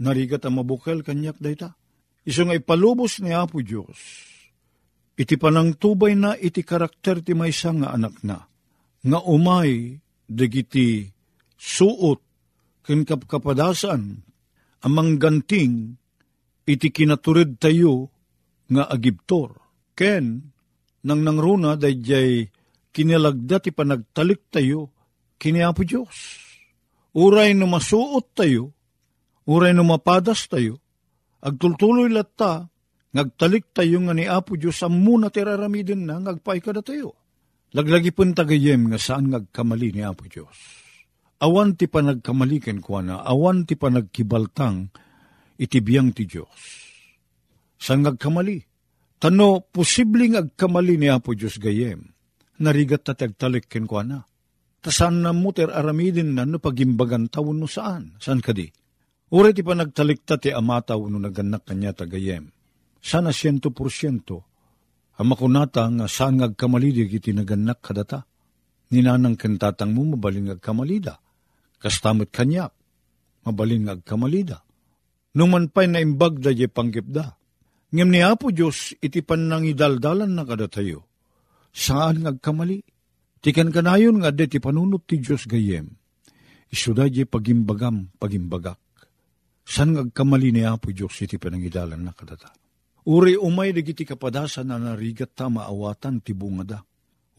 narigat 0.00 0.48
ang 0.48 0.64
mabukel 0.64 1.04
kanyak 1.04 1.36
dayta. 1.36 1.76
Iso 2.24 2.48
nga 2.48 2.56
ipalubos 2.56 3.20
ni 3.20 3.36
Apo 3.36 3.60
Diyos, 3.60 3.98
iti 5.18 5.34
panang 5.34 5.74
tubay 5.74 6.14
na 6.14 6.38
iti 6.38 6.62
karakter 6.62 7.26
ti 7.26 7.34
maysa 7.34 7.74
nga 7.74 7.90
anak 7.90 8.22
na, 8.22 8.46
nga 9.02 9.18
umay 9.26 9.98
dagiti 10.30 11.10
suot 11.58 12.22
ken 12.86 13.02
kapkapadasan 13.02 14.22
amang 14.86 15.18
ganting 15.18 15.98
iti 16.68 16.88
kinaturid 16.92 17.58
tayo 17.58 18.12
nga 18.68 18.84
agibtor. 18.86 19.56
Ken, 19.96 20.52
nang 21.02 21.24
nangruna 21.24 21.74
dayjay 21.74 22.46
kinilagda 22.92 23.58
ti 23.58 23.70
panagtalik 23.72 24.52
tayo 24.52 24.92
kini 25.40 25.64
Apo 25.64 25.82
Diyos. 25.82 26.44
Uray 27.16 27.56
no 27.56 27.66
masuot 27.66 28.36
tayo, 28.36 28.76
uray 29.48 29.72
no 29.72 29.82
mapadas 29.82 30.46
tayo, 30.46 30.78
agtultuloy 31.40 32.12
latta, 32.12 32.68
ngagtalik 33.12 33.72
tayo 33.72 33.98
nga 34.04 34.14
ni 34.14 34.28
Apo 34.28 34.56
Diyos 34.58 34.80
ang 34.84 35.00
muna 35.00 35.32
tiraramidin 35.32 36.04
na 36.04 36.20
ngagpay 36.20 36.60
kada 36.60 36.84
tayo. 36.84 37.16
Laglagi 37.76 38.16
pun 38.16 38.32
tagayem 38.32 38.88
nga 38.88 38.98
saan 39.00 39.28
ngagkamali 39.28 39.96
ni 39.96 40.02
Apo 40.04 40.24
Diyos. 40.28 40.56
Awan 41.38 41.78
ti 41.78 41.86
panagkamaliken 41.86 42.82
kwa 42.82 43.00
na, 43.04 43.22
awan 43.22 43.62
ti 43.62 43.78
panagkibaltang 43.78 44.90
itibiyang 45.60 46.10
ti 46.10 46.26
Diyos. 46.26 46.58
Saan 47.78 48.02
ngagkamali? 48.02 48.58
Tano, 49.18 49.62
posibleng 49.70 50.34
agkamali 50.34 50.98
ni 50.98 51.06
Apo 51.10 51.34
Diyos 51.34 51.62
gayem, 51.62 52.02
narigat 52.58 53.06
ta 53.06 53.14
tagtalik 53.14 53.70
ken 53.70 53.86
kwa 53.86 54.02
na. 54.02 54.18
Tasan 54.78 55.26
na 55.26 55.34
muter 55.34 55.74
aramidin 55.74 56.38
na 56.38 56.46
no 56.46 56.62
pagimbagan 56.62 57.26
tawon 57.26 57.58
no 57.58 57.66
saan? 57.66 58.14
Saan 58.22 58.38
kadi? 58.38 58.70
Uri 59.34 59.50
ti 59.52 59.62
panagtalikta 59.66 60.38
ti 60.38 60.54
amataw 60.54 61.02
no 61.10 61.18
naganak 61.18 61.66
kanya 61.66 61.92
tagayem. 61.92 62.57
Sana 62.98 63.30
siyento 63.30 63.70
porsyento. 63.70 64.44
Amakunata 65.18 65.90
nga 65.90 66.06
saan 66.06 66.38
ngagkamali 66.38 66.94
di 66.94 67.04
kiti 67.10 67.34
naganak 67.34 67.82
kadata. 67.82 68.22
Ninanang 68.94 69.36
kentatang 69.36 69.92
mo 69.92 70.14
mabaling 70.14 70.54
agkamalida. 70.54 71.18
Kastamot 71.82 72.30
kanyak. 72.30 72.70
Mabaling 73.44 73.90
agkamalida. 73.90 74.62
Numan 75.34 75.70
pa'y 75.70 75.90
naimbag 75.90 76.40
da 76.40 76.54
di 76.54 76.66
panggipda. 76.70 77.36
Ngem 77.88 78.08
ni 78.12 78.20
Apo 78.20 78.52
Diyos 78.52 78.92
iti 79.00 79.24
panangidaldalan 79.24 80.28
na 80.28 80.44
kada 80.44 80.68
tayo. 80.68 81.08
Saan 81.72 82.24
ngagkamali? 82.24 82.84
Tikan 83.38 83.70
kanayon 83.70 84.18
nga 84.20 84.34
de 84.34 84.50
ti 84.50 84.58
panunot 84.58 85.06
ti 85.06 85.22
Diyos 85.22 85.46
gayem. 85.46 85.86
Isuda 86.68 87.08
di 87.08 87.24
pagimbagam 87.24 88.12
pagimbagak. 88.18 88.76
San 89.64 89.96
ngagkamali 89.96 90.48
ni 90.52 90.62
Apo 90.64 90.92
Diyos 90.92 91.16
iti 91.20 91.40
panangidalan 91.40 92.00
na 92.00 92.12
kadata. 92.12 92.52
Uri 93.08 93.40
umay 93.40 93.72
dagiti 93.72 94.04
kapadasan 94.04 94.68
na 94.68 94.76
narigat 94.76 95.32
ta 95.32 95.48
maawatan 95.48 96.20
ti 96.20 96.36
bungada. 96.36 96.84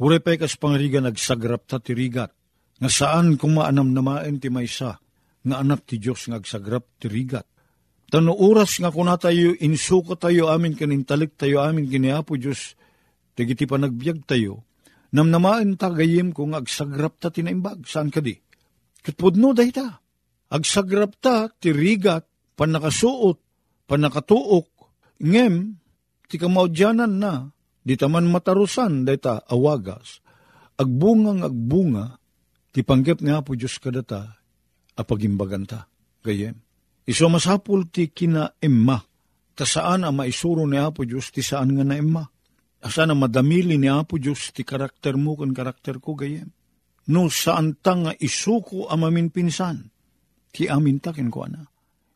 Uri 0.02 0.18
pa'y 0.18 0.42
kas 0.42 0.58
pangriga 0.58 0.98
nagsagrap 0.98 1.70
ta 1.70 1.78
ti 1.78 1.94
rigat. 1.94 2.34
Nga 2.82 2.90
saan 2.90 3.38
kung 3.38 3.54
maanam 3.54 3.94
namaen 3.94 4.42
ti 4.42 4.50
maysa, 4.50 4.98
nga 5.46 5.56
anak 5.62 5.86
ti 5.86 6.02
Diyos 6.02 6.26
ngagsagrap 6.26 6.98
ti 6.98 7.06
rigat. 7.12 7.46
Tano 8.10 8.34
oras 8.34 8.82
nga 8.82 8.90
kuna 8.90 9.22
tayo, 9.22 9.54
insuko 9.62 10.18
tayo 10.18 10.50
amin 10.50 10.74
kanintalik 10.74 11.38
tayo 11.38 11.62
amin 11.62 11.86
kini 11.86 12.10
Apo 12.10 12.34
Diyos, 12.34 12.74
dagiti 13.38 13.70
panagbiag 13.70 14.26
tayo, 14.26 14.66
namnamaen 15.14 15.78
ta 15.78 15.94
gayem 15.94 16.34
kung 16.34 16.58
agsagrap 16.58 17.22
ta 17.22 17.30
tinaimbag, 17.30 17.86
saan 17.86 18.10
ka 18.10 18.26
di? 18.26 18.34
Katpudno 19.06 19.54
dahi 19.54 19.70
ta. 19.70 20.02
Agsagrap 20.50 21.22
ta, 21.22 21.46
tirigat, 21.62 22.26
panakasuot, 22.58 23.38
panakatuok, 23.86 24.79
ngem, 25.20 25.80
ti 26.28 26.36
kamaudyanan 26.40 27.14
na, 27.20 27.48
di 27.84 27.96
taman 27.96 28.28
matarusan, 28.28 29.08
dahi 29.08 29.20
ta, 29.20 29.44
awagas, 29.48 30.24
agbungang 30.80 31.44
agbunga, 31.44 32.20
ti 32.72 32.84
panggap 32.84 33.20
nga 33.24 33.44
po 33.44 33.56
Diyos 33.56 33.80
kadata, 33.80 34.40
apagimbagan 34.96 35.68
ta, 35.68 35.88
gayem. 36.24 36.56
Iso 37.10 37.26
masapul 37.26 37.90
ti 37.90 38.14
kina 38.14 38.54
emma, 38.62 39.02
ta 39.58 39.66
saan 39.66 40.06
ang 40.06 40.16
maisuro 40.16 40.64
ni 40.70 40.78
Apo 40.78 41.04
Diyos, 41.04 41.34
ti 41.34 41.42
saan 41.42 41.74
nga 41.74 41.84
na 41.84 41.98
emma. 41.98 42.24
Asa 42.80 43.04
na 43.04 43.18
madamili 43.18 43.76
ni 43.76 43.92
Apo 43.92 44.16
Diyos, 44.16 44.54
ti 44.56 44.64
karakter 44.64 45.18
mo 45.18 45.36
kan 45.36 45.52
karakter 45.52 45.98
ko 46.00 46.16
gayem. 46.16 46.54
No 47.10 47.28
saan 47.28 47.82
ta 47.82 47.98
nga 47.98 48.14
isuko 48.14 48.86
ang 48.88 49.02
mamin 49.02 49.34
pinsan, 49.34 49.90
ti 50.54 50.70
amin 50.70 51.02
takin 51.02 51.34
ko 51.34 51.50
ana. 51.50 51.66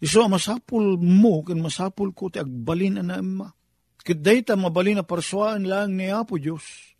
Iso 0.04 0.28
masapul 0.28 1.00
mo, 1.00 1.48
kan 1.48 1.64
masapul 1.64 2.12
ko 2.12 2.28
ti 2.28 2.44
agbalin 2.44 3.00
na 3.00 3.24
emma. 3.24 3.48
Kiday 4.04 4.44
ta 4.44 4.60
mabalin 4.60 5.00
na 5.00 5.08
parsuaan 5.08 5.64
lang 5.64 5.96
ni 5.96 6.12
Apo 6.12 6.36
Diyos, 6.36 6.92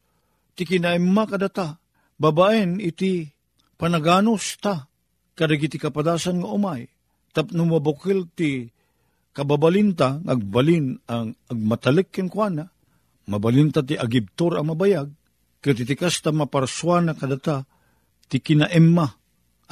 ti 0.56 0.64
kinaemma 0.64 1.28
kadata, 1.28 1.84
babaen 2.16 2.80
iti 2.80 3.28
panaganos 3.76 4.56
ta, 4.64 4.88
kadagiti 5.36 5.76
kapadasan 5.76 6.40
nga 6.40 6.48
umay, 6.48 6.88
tapno 7.36 7.68
mabukil 7.68 8.32
ti 8.32 8.72
kababalinta, 9.36 10.24
agbalin 10.24 10.96
ang 11.12 11.36
agmatalik 11.52 12.08
ken 12.08 12.32
kuana, 12.32 12.72
mabalinta 13.28 13.84
ti 13.84 14.00
agibtor 14.00 14.56
ang 14.56 14.72
mabayag, 14.72 15.12
katitikas 15.60 16.24
ta 16.24 16.32
maparswa 16.32 17.04
na 17.04 17.20
kadata, 17.20 17.68
ti 18.32 18.40
kinaemma. 18.40 19.12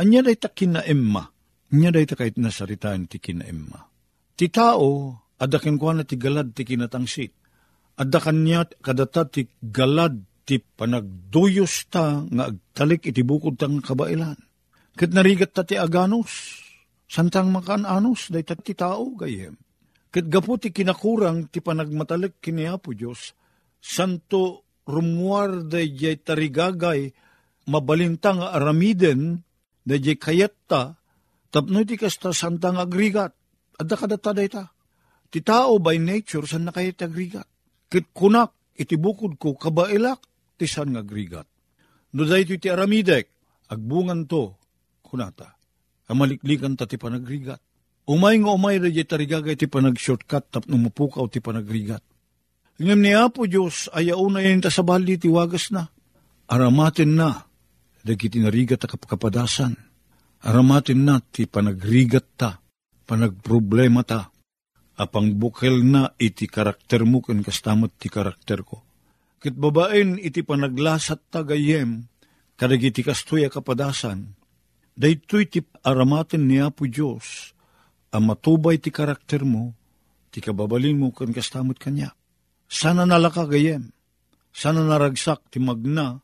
Anya 0.04 0.20
day 0.20 0.36
ta 0.36 0.52
kinaemma. 0.52 1.31
Anya 1.72 1.90
day 1.96 2.04
ta 2.04 2.20
kahit 2.20 2.36
nasaritaan 2.36 3.08
ti 3.08 3.24
kinaemma. 3.24 3.80
Ti 4.36 4.48
tao, 4.52 5.16
adakin 5.40 5.80
kuana 5.80 6.04
ti 6.04 6.20
galad 6.20 6.52
ti 6.52 6.68
kinatangsit. 6.68 7.32
Adakan 7.96 8.44
niya 8.44 8.68
kadata 8.84 9.24
ti 9.28 9.48
galad 9.60 10.20
ti 10.44 10.60
panagduyos 10.60 11.88
ta 11.88 12.28
nga 12.28 12.52
agtalik 12.52 13.08
iti 13.08 13.24
bukod 13.24 13.56
tang 13.56 13.80
kabailan. 13.80 14.36
Kat 15.00 15.16
narigat 15.16 15.56
ta 15.56 15.64
ti 15.64 15.80
aganos, 15.80 16.62
Santang 17.12 17.52
makananos, 17.52 18.32
day 18.32 18.40
ti 18.40 18.72
tao 18.72 19.12
gayem. 19.20 19.60
Kat 20.16 20.32
gapo 20.32 20.56
ti 20.56 20.72
kinakurang 20.72 21.52
ti 21.52 21.60
panagmatalik 21.60 22.40
kini 22.40 22.72
Apo 22.72 22.96
Diyos, 22.96 23.36
santo 23.84 24.64
rumuar 24.88 25.68
day 25.68 25.92
jay 25.92 26.16
tarigagay, 26.16 27.12
mabalintang 27.68 28.40
aramiden, 28.40 29.44
day 29.84 30.00
jay 30.00 30.16
kayat 30.16 30.56
ta, 30.72 31.01
tapno 31.52 31.84
ti 31.84 32.00
kasta 32.00 32.32
santang 32.32 32.80
agrigat, 32.80 33.36
adda 33.78 33.96
kadata 34.00 34.32
day 34.32 34.50
ta. 34.50 34.72
Ti 35.32 35.40
tao 35.44 35.80
by 35.80 36.00
nature, 36.00 36.48
san 36.48 36.68
na 36.68 36.72
agrigat. 36.76 37.48
Kit 37.92 38.12
kunak, 38.12 38.52
iti 38.76 38.96
bukod 38.96 39.40
ko, 39.40 39.56
kabailak, 39.56 40.20
ti 40.56 40.68
san 40.68 40.96
agrigat. 40.96 41.48
No 42.16 42.28
day 42.28 42.44
ti 42.48 42.68
aramidek, 42.68 43.28
agbungan 43.72 44.28
to, 44.28 44.56
kunata 45.04 45.62
amaliklikan 46.12 46.76
ta 46.76 46.84
ti 46.84 47.00
panagrigat. 47.00 47.64
Umay 48.12 48.44
nga 48.44 48.52
umay 48.52 48.84
na 48.84 48.92
di 48.92 49.08
tarigagay 49.08 49.56
ti 49.56 49.72
panag-shortcut 49.72 50.52
tap 50.52 50.64
numupukaw 50.68 51.24
ti 51.32 51.40
panagrigat. 51.40 52.04
Ngam 52.82 53.00
ni 53.00 53.16
Apo 53.16 53.48
Diyos 53.48 53.88
ay 53.96 54.12
una 54.12 54.44
yan 54.44 54.60
ta 54.60 54.68
sa 54.74 54.84
bali 54.84 55.16
ti 55.16 55.32
wagas 55.32 55.72
na. 55.72 55.88
Aramatin 56.52 57.16
na, 57.16 57.48
dagiti 58.04 58.44
narigat 58.44 58.84
ta 58.84 58.92
Aramatin 60.42 61.06
na 61.06 61.22
ti 61.22 61.46
panagrigat 61.46 62.28
ta, 62.38 62.58
panagproblema 63.06 64.02
ta. 64.02 64.32
apang 65.02 65.34
bukel 65.34 65.82
na 65.82 66.14
iti 66.22 66.46
karakter 66.46 67.02
mo 67.02 67.26
ken 67.26 67.42
kastamot 67.42 67.98
ti 67.98 68.06
karakter 68.06 68.62
ko. 68.62 68.86
Kit 69.42 69.58
babaen 69.58 70.22
iti 70.22 70.46
panaglasat 70.46 71.34
tagayem, 71.34 72.06
kadagiti 72.54 73.02
kastoy 73.02 73.50
kapadasan, 73.50 74.38
daytoy 74.94 75.50
ti 75.50 75.66
aramaten 75.82 76.46
ni 76.46 76.62
Apo 76.62 76.86
Diyos, 76.86 77.58
ang 78.14 78.30
matubay 78.30 78.78
ti 78.78 78.94
karakter 78.94 79.42
mo, 79.42 79.74
ti 80.30 80.38
kababalin 80.38 81.02
mo 81.02 81.10
kan 81.10 81.34
kastamot 81.34 81.82
kanya. 81.82 82.14
Sana 82.70 83.10
nalaka 83.10 83.50
gayem, 83.50 83.90
sana 84.54 84.86
naragsak 84.86 85.50
ti 85.50 85.58
magna, 85.58 86.22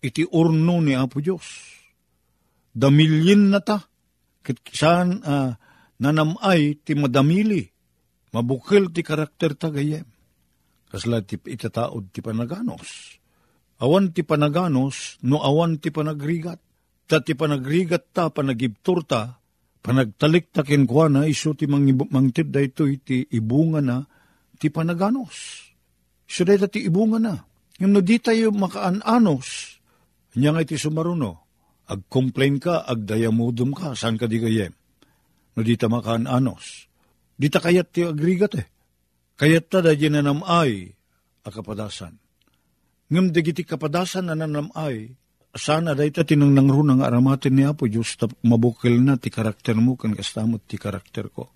iti 0.00 0.24
urno 0.24 0.80
ni 0.80 0.96
Apo 0.96 1.20
Diyos. 1.20 1.76
Damilyin 2.76 3.56
na 3.56 3.64
ta, 3.64 3.88
kit 4.44 4.60
saan 4.68 5.24
uh, 5.24 5.56
nanamay 5.96 6.76
ti 6.84 6.92
madamili, 6.92 7.64
mabukil 8.36 8.92
ti 8.92 9.00
karakter 9.00 9.56
ta 9.56 9.72
gayem. 9.72 10.04
Kasla 10.92 11.24
ti 11.24 11.40
itataod 11.40 12.12
ti 12.12 12.20
panaganos. 12.20 13.16
Awan 13.80 14.12
ti 14.12 14.20
panaganos, 14.28 15.16
no 15.24 15.40
awan 15.40 15.80
ti 15.80 15.88
panagrigat. 15.88 16.60
Ta 17.08 17.24
ti 17.24 17.32
panagrigat 17.32 18.12
ta, 18.12 18.28
panagibtur 18.28 19.08
ta, 19.08 19.40
panagtalik 19.80 20.52
ta 20.52 20.60
kenkwa 20.60 21.08
na, 21.08 21.20
iso 21.24 21.56
ti 21.56 21.64
mangtid 21.64 22.52
da 22.52 22.60
ito 22.60 22.84
iti 22.84 23.24
ibunga 23.32 23.80
na, 23.80 24.04
ti 24.60 24.68
panaganos. 24.68 25.64
Iso 26.28 26.44
da 26.44 26.68
ti 26.68 26.84
ibunga 26.84 27.16
na. 27.16 27.34
Yung 27.80 27.92
no 27.92 28.00
di 28.04 28.20
tayo 28.20 28.52
makaanos, 28.52 29.80
niya 30.36 30.52
nga 30.52 30.64
iti 30.64 30.76
sumaruno, 30.80 31.45
ag-complain 31.86 32.58
ka, 32.58 32.82
ag-dayamudum 32.86 33.74
ka, 33.74 33.94
saan 33.94 34.18
ka 34.18 34.26
di 34.26 34.42
gayem? 34.42 34.74
No 35.56 35.60
di 35.64 35.78
ta 35.78 35.86
makaanos. 35.88 36.90
Di 37.36 37.48
ta 37.48 37.62
kayat 37.62 37.94
ti 37.94 38.04
agrigat 38.04 38.52
eh. 38.58 38.66
Kayat 39.36 39.68
ta 39.68 39.78
da 39.84 39.92
nanamay, 39.92 40.90
akapadasan. 41.46 42.16
Ngam 43.06 43.30
digiti 43.30 43.62
kapadasan 43.62 44.28
na 44.28 44.34
nanamay, 44.34 45.14
sana 45.56 45.96
da 45.96 46.04
ita 46.04 46.26
tinangnangro 46.26 46.82
ng 46.84 47.00
aramatin 47.00 47.54
ni 47.56 47.64
Apo 47.64 47.88
Diyos 47.88 48.18
tap 48.20 48.34
mabukil 48.44 49.00
na 49.00 49.16
ti 49.16 49.32
karakter 49.32 49.78
mo 49.78 49.96
kan 49.96 50.12
kastamot 50.12 50.66
ti 50.68 50.76
karakter 50.76 51.32
ko. 51.32 51.48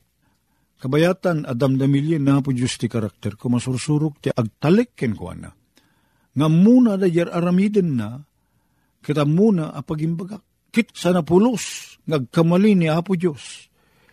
Kabayatan 0.81 1.45
adam 1.45 1.77
damilyen 1.77 2.25
na 2.25 2.41
Apo 2.41 2.55
Diyos 2.55 2.81
ti 2.81 2.89
karakter 2.89 3.37
ko 3.37 3.53
masursurok 3.53 4.25
ti 4.25 4.29
agtalik 4.33 4.97
ken 4.97 5.13
ko 5.13 5.35
na. 5.37 5.53
Nga 6.33 6.49
muna 6.49 6.95
da 6.97 7.11
yer 7.11 7.29
aramiden 7.29 7.99
na, 7.99 8.23
kita 9.01 9.25
muna 9.25 9.73
apagimbagak. 9.73 10.45
Kit 10.71 10.95
sana 10.95 11.27
pulos, 11.27 11.99
ngagkamali 12.07 12.79
ni 12.79 12.87
Apo 12.87 13.19
Diyos. 13.19 13.67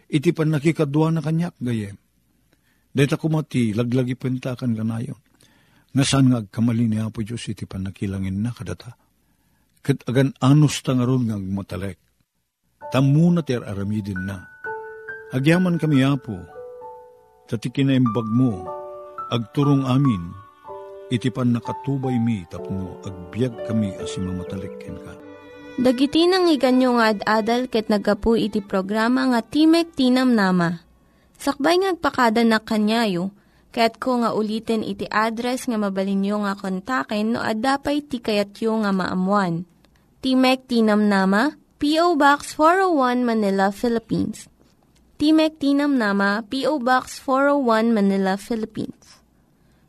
Iti 0.10 0.34
pan 0.34 0.50
nakikadwa 0.50 1.14
na 1.14 1.22
kanyak 1.22 1.54
gayem. 1.62 2.00
Dahita 2.90 3.20
kumati, 3.22 3.78
laglagi 3.78 4.18
pentakan 4.18 4.74
kanayon 4.74 5.20
nga 5.94 6.04
saan 6.06 6.30
nga 6.30 6.46
agkamali 6.46 6.86
ni 6.86 6.98
Apo 7.02 7.26
Diyos 7.26 7.46
iti 7.50 7.66
panakilangin 7.66 8.38
na 8.42 8.54
kadata. 8.54 8.94
Kat 9.82 10.04
agan 10.06 10.34
anus 10.42 10.82
tangaron 10.86 11.26
nga 11.26 11.38
agmatalek. 11.38 11.98
Tamuna 12.94 13.42
ter 13.42 13.66
aramidin 13.66 14.22
na. 14.22 14.46
Agyaman 15.34 15.82
kami 15.82 16.06
Apo, 16.06 16.38
tati 17.50 17.68
kinaimbag 17.74 18.28
mo, 18.32 18.64
agturong 19.28 19.84
amin, 19.84 20.47
iti 21.14 21.32
pan 21.32 21.56
nakatubay 21.56 22.16
mi 22.20 22.44
tapno 22.48 23.00
agbyag 23.04 23.68
kami 23.68 23.96
asim 24.00 24.28
mamatalikken 24.28 24.96
ka. 25.02 25.14
Dagiti 25.78 26.26
nang 26.26 26.50
iganyo 26.50 26.98
nga 26.98 27.14
ad-adal 27.14 27.70
ket 27.70 27.88
nagapu 27.88 28.34
iti 28.34 28.66
programa 28.66 29.30
nga 29.30 29.46
Timek 29.46 29.94
Tinam 29.94 30.34
Nama. 30.34 30.82
Sakbay 31.38 31.78
ngagpakada 31.86 32.42
na 32.42 32.58
kanyayo, 32.58 33.30
Kaya't 33.78 34.02
ko 34.02 34.26
nga 34.26 34.34
ulitin 34.34 34.82
iti 34.82 35.06
address 35.06 35.70
nga 35.70 35.78
mabalinyo 35.78 36.42
nga 36.50 36.58
kontaken 36.58 37.38
no 37.38 37.46
ad-dapay 37.46 38.02
tikayatyo 38.02 38.74
nga 38.82 38.90
maamuan. 38.90 39.70
Timek 40.18 40.66
Tinam 40.66 41.06
Nama, 41.06 41.54
P.O. 41.78 42.18
Box 42.18 42.58
401 42.58 43.22
Manila, 43.22 43.70
Philippines. 43.70 44.50
Timek 45.22 45.62
Tinam 45.62 45.94
Nama, 45.94 46.42
P.O. 46.50 46.82
Box 46.82 47.22
401 47.22 47.94
Manila, 47.94 48.34
Philippines. 48.34 49.07